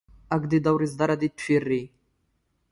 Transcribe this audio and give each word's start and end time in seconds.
ⴰⴳⴹⵉⴹ 0.33 0.63
ⴰ 0.65 0.67
ⵓⵔ 0.73 0.81
ⵉⵥⴹⴰⵕ 0.85 1.11
ⴰⴷ 1.15 1.21
ⵉⵜⵜⴼⵉⵔⵔⵉⵢ. 1.27 1.85